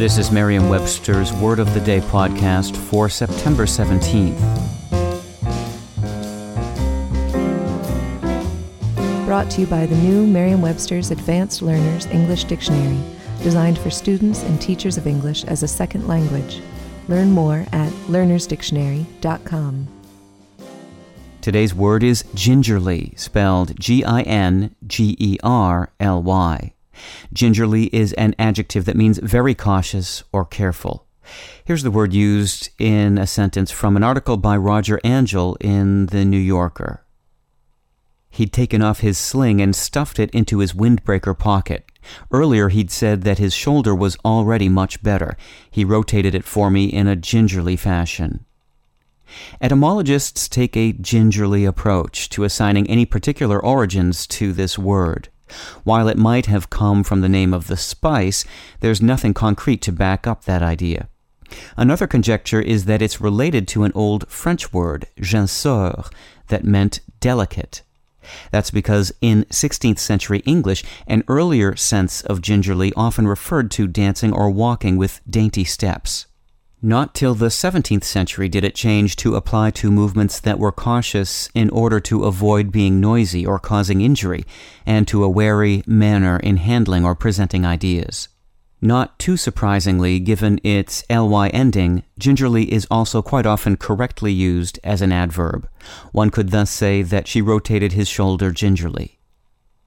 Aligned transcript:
This 0.00 0.16
is 0.16 0.30
Merriam-Webster's 0.30 1.30
Word 1.30 1.58
of 1.58 1.74
the 1.74 1.80
Day 1.80 2.00
podcast 2.00 2.74
for 2.74 3.10
September 3.10 3.66
17th. 3.66 4.34
Brought 9.26 9.50
to 9.50 9.60
you 9.60 9.66
by 9.66 9.84
the 9.84 9.96
new 9.96 10.26
Merriam-Webster's 10.26 11.10
Advanced 11.10 11.60
Learners 11.60 12.06
English 12.06 12.44
Dictionary, 12.44 12.98
designed 13.42 13.78
for 13.78 13.90
students 13.90 14.42
and 14.42 14.58
teachers 14.58 14.96
of 14.96 15.06
English 15.06 15.44
as 15.44 15.62
a 15.62 15.68
second 15.68 16.08
language. 16.08 16.62
Learn 17.08 17.30
more 17.32 17.66
at 17.70 17.92
learnersdictionary.com. 18.08 19.86
Today's 21.42 21.74
word 21.74 22.02
is 22.02 22.24
gingerly, 22.34 23.12
spelled 23.16 23.78
G 23.78 24.02
I 24.02 24.22
N 24.22 24.74
G 24.86 25.14
E 25.18 25.36
R 25.42 25.92
L 26.00 26.22
Y. 26.22 26.72
Gingerly 27.32 27.84
is 27.94 28.12
an 28.14 28.34
adjective 28.38 28.84
that 28.84 28.96
means 28.96 29.18
very 29.18 29.54
cautious 29.54 30.22
or 30.32 30.44
careful. 30.44 31.06
Here's 31.64 31.82
the 31.82 31.90
word 31.90 32.12
used 32.12 32.70
in 32.78 33.18
a 33.18 33.26
sentence 33.26 33.70
from 33.70 33.96
an 33.96 34.02
article 34.02 34.36
by 34.36 34.56
Roger 34.56 35.00
Angell 35.04 35.56
in 35.60 36.06
The 36.06 36.24
New 36.24 36.38
Yorker. 36.38 37.04
He'd 38.30 38.52
taken 38.52 38.80
off 38.80 39.00
his 39.00 39.18
sling 39.18 39.60
and 39.60 39.74
stuffed 39.74 40.18
it 40.18 40.30
into 40.30 40.58
his 40.58 40.72
windbreaker 40.72 41.36
pocket. 41.36 41.90
Earlier, 42.30 42.68
he'd 42.68 42.90
said 42.90 43.22
that 43.22 43.38
his 43.38 43.52
shoulder 43.52 43.94
was 43.94 44.16
already 44.24 44.68
much 44.68 45.02
better. 45.02 45.36
He 45.70 45.84
rotated 45.84 46.34
it 46.34 46.44
for 46.44 46.70
me 46.70 46.86
in 46.86 47.06
a 47.06 47.16
gingerly 47.16 47.76
fashion. 47.76 48.46
Etymologists 49.60 50.48
take 50.48 50.76
a 50.76 50.92
gingerly 50.92 51.64
approach 51.64 52.28
to 52.30 52.44
assigning 52.44 52.88
any 52.88 53.04
particular 53.04 53.60
origins 53.60 54.26
to 54.26 54.52
this 54.52 54.78
word. 54.78 55.28
While 55.84 56.08
it 56.08 56.18
might 56.18 56.46
have 56.46 56.70
come 56.70 57.02
from 57.02 57.20
the 57.20 57.28
name 57.28 57.52
of 57.52 57.66
the 57.66 57.76
spice, 57.76 58.44
there's 58.80 59.02
nothing 59.02 59.34
concrete 59.34 59.82
to 59.82 59.92
back 59.92 60.26
up 60.26 60.44
that 60.44 60.62
idea. 60.62 61.08
Another 61.76 62.06
conjecture 62.06 62.60
is 62.60 62.84
that 62.84 63.02
it's 63.02 63.20
related 63.20 63.66
to 63.68 63.84
an 63.84 63.92
old 63.94 64.28
French 64.28 64.72
word, 64.72 65.06
gensor, 65.20 66.08
that 66.48 66.64
meant 66.64 67.00
delicate. 67.20 67.82
That's 68.50 68.70
because 68.70 69.12
in 69.20 69.44
16th 69.44 69.98
century 69.98 70.40
English, 70.40 70.84
an 71.06 71.24
earlier 71.26 71.74
sense 71.76 72.20
of 72.22 72.42
gingerly 72.42 72.92
often 72.94 73.26
referred 73.26 73.70
to 73.72 73.86
dancing 73.86 74.32
or 74.32 74.50
walking 74.50 74.96
with 74.96 75.20
dainty 75.28 75.64
steps. 75.64 76.26
Not 76.82 77.14
till 77.14 77.34
the 77.34 77.48
17th 77.48 78.04
century 78.04 78.48
did 78.48 78.64
it 78.64 78.74
change 78.74 79.14
to 79.16 79.36
apply 79.36 79.70
to 79.72 79.90
movements 79.90 80.40
that 80.40 80.58
were 80.58 80.72
cautious 80.72 81.50
in 81.54 81.68
order 81.68 82.00
to 82.00 82.24
avoid 82.24 82.72
being 82.72 83.00
noisy 83.00 83.44
or 83.44 83.58
causing 83.58 84.00
injury, 84.00 84.46
and 84.86 85.06
to 85.08 85.22
a 85.22 85.28
wary 85.28 85.82
manner 85.86 86.38
in 86.38 86.56
handling 86.56 87.04
or 87.04 87.14
presenting 87.14 87.66
ideas. 87.66 88.28
Not 88.80 89.18
too 89.18 89.36
surprisingly, 89.36 90.20
given 90.20 90.58
its 90.64 91.04
ly 91.10 91.48
ending, 91.48 92.02
gingerly 92.18 92.72
is 92.72 92.86
also 92.90 93.20
quite 93.20 93.44
often 93.44 93.76
correctly 93.76 94.32
used 94.32 94.80
as 94.82 95.02
an 95.02 95.12
adverb. 95.12 95.68
One 96.12 96.30
could 96.30 96.50
thus 96.50 96.70
say 96.70 97.02
that 97.02 97.28
she 97.28 97.42
rotated 97.42 97.92
his 97.92 98.08
shoulder 98.08 98.52
gingerly. 98.52 99.18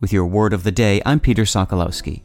With 0.00 0.12
your 0.12 0.26
word 0.26 0.52
of 0.52 0.64
the 0.64 0.72
day, 0.72 1.00
I'm 1.06 1.18
Peter 1.18 1.44
Sokolowski. 1.44 2.24